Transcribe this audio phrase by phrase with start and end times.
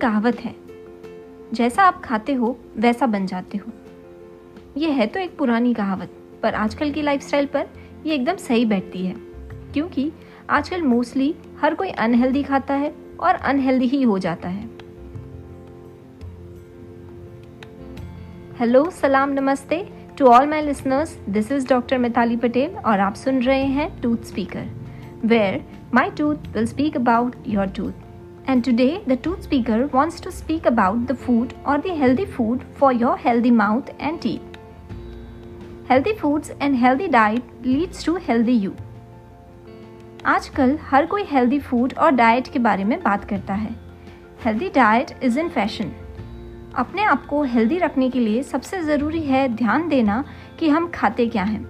[0.00, 0.54] कहावत है।
[1.52, 3.72] जैसा आप खाते हो, वैसा बन जाते हो।
[4.76, 6.10] ये है तो एक पुरानी कहावत,
[6.42, 7.68] पर आजकल की लाइफस्टाइल पर
[8.06, 9.14] ये एकदम सही बैठती है।
[9.74, 10.12] क्योंकि
[10.50, 14.68] आजकल मोस्टली हर कोई अनहेल्दी खाता है और अनहेल्दी ही हो जाता है।
[18.60, 23.40] हेलो सलाम नमस्ते। To all my listeners this is doctor Mitali Patel और आप सुन
[23.42, 24.66] रहे हैं tooth speaker
[25.24, 27.99] where my tooth will speak about your tooth
[28.50, 32.62] And today, the tooth speaker wants to speak about the food or the healthy food
[32.74, 34.56] for your healthy mouth and teeth.
[35.86, 38.72] Healthy foods and healthy diet leads to healthy you.
[40.26, 43.70] आजकल हर कोई healthy food और diet के बारे में बात करता है
[44.44, 45.92] healthy diet is in fashion
[46.78, 50.22] अपने आप को हेल्दी रखने के लिए सबसे ज़रूरी है ध्यान देना
[50.60, 51.64] कि हम खाते क्या हैं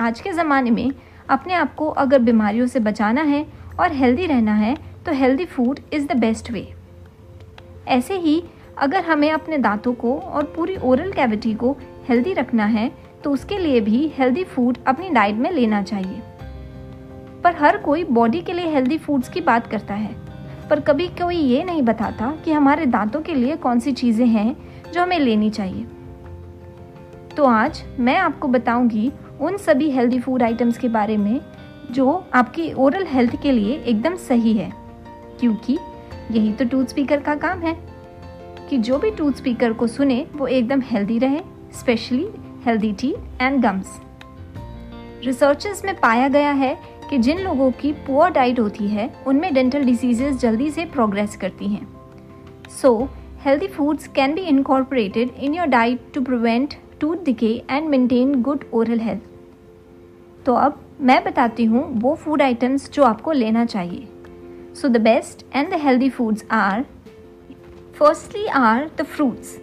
[0.00, 0.90] आज के ज़माने में
[1.30, 3.46] अपने आप को अगर बीमारियों से बचाना है
[3.80, 6.66] और हेल्दी रहना है तो healthy food is the best way
[7.88, 8.42] ऐसे ही,
[8.78, 11.76] अगर हमें अपने दांतों को और पूरी ओरल कैविटी को
[12.08, 12.90] हेल्दी रखना है
[13.24, 16.20] तो उसके लिए भी हेल्दी फ़ूड अपनी डाइट में लेना चाहिए।
[17.44, 20.14] पर हर कोई बॉडी के लिए हेल्दी फूड्स की बात करता है।
[20.70, 24.56] पर कभी कोई ये नहीं बताता कि हमारे दांतों के लिए कौन सी चीज़ें हैं
[24.92, 25.84] जो हमें लेनी चाहिए।
[27.36, 31.40] तो आज मैं आपको बताऊँगी उन सभी हेल्दी फ़ूड आइटम्स के बारे में
[31.90, 34.70] जो आपकी ओरल हेल्थ के लिए एकदम सही है।
[35.40, 35.78] क्योंकि
[36.30, 37.76] यही तो टूथ स्पीकर का काम है
[38.70, 41.40] कि जो भी टूथ स्पीकर को सुने, वो एकदम हेल्दी रहे
[41.74, 42.26] specially
[42.66, 44.00] healthy teeth and gums
[45.24, 46.76] researches में पाया गया है
[47.10, 51.68] कि जिन लोगों की पुअर डाइट होती है, उनमें डेंटल डिजीजेस जल्दी से प्रोग्रेस करती
[51.68, 51.86] हैं।
[52.80, 53.08] So
[53.44, 58.64] healthy foods can be incorporated in your diet to prevent tooth decay and maintain good
[58.74, 64.06] oral health तो अब मैं बताती हूँ वो फ़ूड आइटम्स जो आपको लेना चाहिए।
[64.76, 66.84] So the best and the healthy foods are
[67.94, 69.58] firstly are the fruits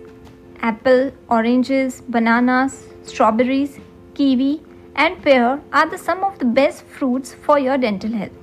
[0.59, 3.77] apple, oranges, bananas, strawberries,
[4.15, 4.63] kiwi
[4.95, 8.39] and pear are the some of the best fruits for your dental health.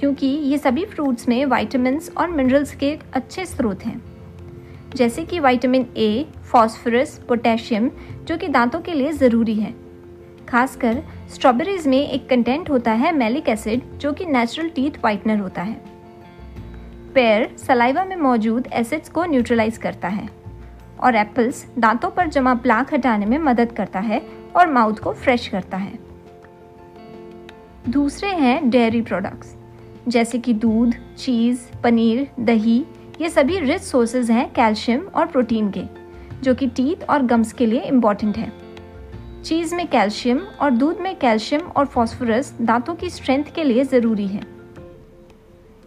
[0.00, 4.00] क्योंकि ये सभी fruits में vitamins और minerals के अच्छे स्रोत हैं
[4.96, 7.90] जैसे कि वाइटामिन ए फॉस्फोरस पोटेशियम
[8.28, 9.74] जो कि दांतों के लिए ज़रूरी है
[10.48, 11.02] खासकर
[11.34, 15.93] स्ट्रॉबेरीज में एक कंटेंट होता है मेलिक एसिड जो कि नेचुरल टीथ वाइटनर होता है
[17.14, 20.28] पेयर सलाइवा में मौजूद एसिड्स को न्यूट्रलाइज करता है
[21.00, 24.20] और एप्पल्स दांतों पर जमा प्लाक हटाने में मदद करता है
[24.56, 25.98] और माउथ को फ्रेश करता है।
[27.88, 29.54] दूसरे हैं डेयरी प्रोडक्ट्स,
[30.08, 32.84] जैसे कि दूध, चीज़, पनीर, दही,
[33.20, 35.82] ये सभी रिच सोर्सेज हैं कैल्शियम और प्रोटीन के,
[36.42, 38.52] जो कि टीथ और गम्स के लिए इंपॉर्टेंट है।
[39.42, 44.26] चीज़ में कैल्शियम और दूध में कैल्शियम और फॉस्फोरस दांतों की स्ट्रेंथ के लिए ज़रूरी
[44.26, 44.42] है।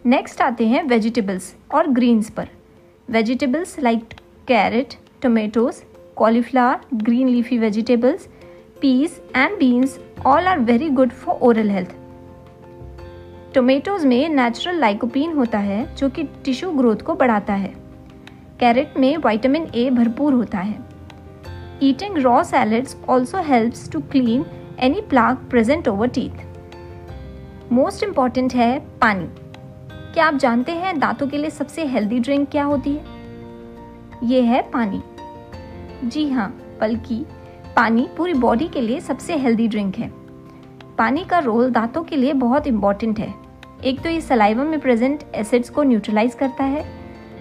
[0.07, 2.47] नेक्स्ट आते हैं वेजिटेबल्स और ग्रीन्स पर.
[3.09, 4.13] Vegetables like
[4.47, 5.81] carrot tomatoes
[6.16, 8.28] cauliflower green leafy vegetables
[8.81, 11.96] peas and beans all are very good for oral health
[13.53, 17.73] tomatoes में नेचुरल लाइकोपीन होता है जो कि टिश्यू ग्रोथ को बढ़ाता है.
[18.59, 20.78] कैरेट में विटामिन ए भरपूर होता है.
[21.84, 24.46] Eating raw salads also helps to clean
[24.79, 29.28] any plaque present over teeth most important है पानी.
[30.17, 33.03] क्या आप जानते हैं दांतों के लिए सबसे हेल्दी ड्रिंक क्या होती है?
[34.23, 35.01] ये है पानी।
[36.03, 36.47] जी हाँ
[36.81, 37.16] बल्कि
[37.75, 40.09] पानी पूरी बॉडी के लिए सबसे हेल्दी ड्रिंक है।
[40.97, 43.33] पानी का रोल दांतों के लिए बहुत इंपॉर्टेंट है।
[43.83, 46.85] एक तो ये सलाइवा में प्रेजेंट एसिड्स को न्यूट्रलाइज करता है,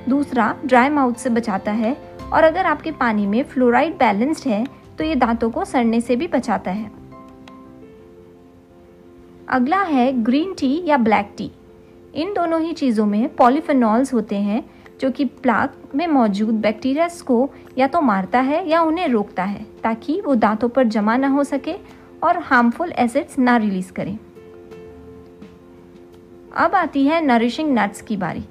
[0.09, 1.97] दूसरा ड्राई माउथ से बचाता है,
[2.33, 4.65] और अगर आपके पानी में फ्लोराइड बैलेंस्ड है
[4.99, 6.91] तो ये दांतों को सड़ने से भी बचाता है।
[9.49, 11.53] अगला है ग्रीन टी या ब्लैक टी
[12.17, 14.65] इन दोनों ही चीज़ों में पॉलीफेनॉल्स होते हैं,
[15.01, 19.67] जो कि प्लाक में मौजूद बैक्टीरियाज को या तो मारता है या उन्हें रोकता है,
[19.83, 21.75] ताकि वो दांतों पर जमा ना हो सके
[22.23, 24.19] और हार्मफुल एसिड्स ना रिलीज़ करें।
[26.57, 28.45] अब आती है नरिशिंग नट्स की बारी।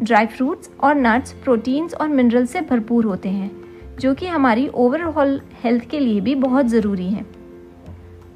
[0.00, 3.50] ड्राई फ्रूट्स और नट्स प्रोटीन्स और मिनरल से भरपूर होते हैं,
[3.98, 7.26] जो कि हमारी ओवरऑल हेल्थ के लिए भी बहुत ज़रूरी हैं।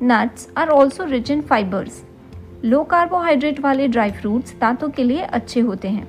[0.03, 2.03] Nuts are also rich in fibres
[2.65, 6.07] low carbohydrate वाले ड्राई फ्रूट्स दांतों के लिए अच्छे होते हैं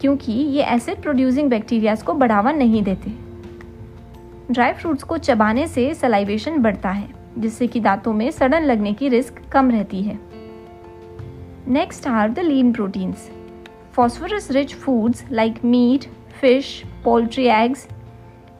[0.00, 3.10] क्योंकि ये एसिड प्रोड्यूसिंग बैक्टीरियाज को बढ़ावा नहीं देते।
[4.50, 7.08] ड्राई फ्रूट्स को चबाने से सलाइवेशन बढ़ता है
[7.38, 10.18] जिससे कि दांतों में सड़न लगने की रिस्क कम रहती है।
[11.68, 13.30] Next are the lean proteins
[13.94, 16.04] phosphorus rich foods like meat,
[16.40, 17.88] fish, poultry eggs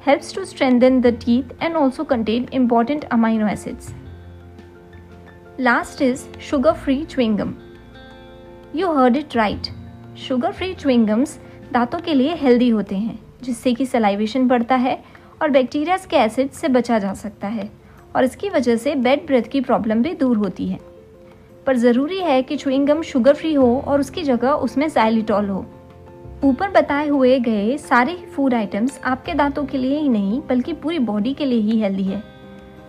[0.00, 3.92] helps to strengthen the teeth and also contain important amino acids.
[5.60, 7.50] Last is sugar free chewing gum.
[8.72, 9.70] You heard it right.
[10.14, 11.34] Sugar free chewing gums
[11.72, 14.96] दांतों के लिए healthy होते हैं, जिससे कि salivation बढ़ता है
[15.42, 17.70] और बैक्टीरियाज के एसिड से बचा जा सकता है
[18.16, 20.78] और इसकी वजह से बेड ब्रेथ की प्रॉब्लम भी दूर होती है
[21.66, 25.64] पर ज़रूरी है कि चुइंगम शुगर फ्री हो और उसकी जगह उसमें साइलिटॉल हो
[26.44, 30.98] ऊपर बताए हुए गए सारे फ़ूड आइटम्स आपके दांतों के लिए ही नहीं, बल्कि पूरी
[30.98, 32.39] बॉडी के लिए ही हेल्दी है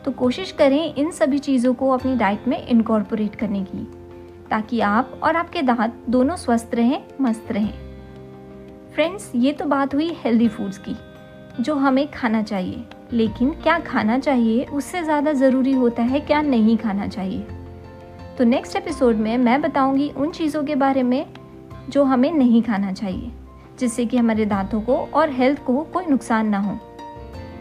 [0.05, 3.83] तो कोशिश करें इन सभी चीज़ों को अपनी डाइट में इनकॉर्पोरेट करने की,
[4.49, 7.73] ताकि आप और आपके दांत दोनों स्वस्थ रहें, मस्त रहें।
[8.93, 10.95] फ्रेंड्स ये तो बात हुई हेल्दी फूड्स की,
[11.59, 12.83] जो हमें खाना चाहिए।
[13.13, 17.45] लेकिन क्या खाना चाहिए उससे ज़्यादा ज़रूरी होता है क्या नहीं खाना चाहिए?
[18.37, 21.25] तो नेक्स्ट एपिसोड में मैं बताऊँगी उन चीज़ों के बारे में
[21.89, 23.31] जो हमें नहीं खाना चाहिए,
[23.79, 26.77] जिससे कि हमारे दांतों को और हेल्थ को कोई नुकसान ना हो।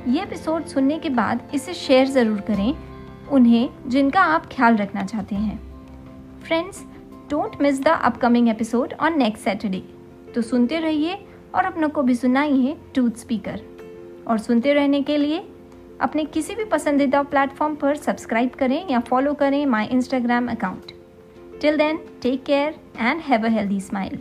[0.09, 2.75] ये एपिसोड सुनने के बाद इसे शेयर ज़रूर करें,
[3.33, 5.59] उन्हें जिनका आप ख्याल रखना चाहते हैं।
[6.45, 6.83] Friends
[7.31, 9.83] don't miss the upcoming episode on next Saturday
[10.35, 11.19] तो सुनते रहिए
[11.55, 13.61] और अपनों को भी सुनाइए टूथ स्पीकर
[14.29, 15.45] और सुनते रहने के लिए
[16.01, 20.93] अपने किसी भी पसंदीदा प्लेटफॉर्म पर सब्सक्राइब करें या फॉलो करें my Instagram account
[21.61, 24.19] till then take care and have a healthy smile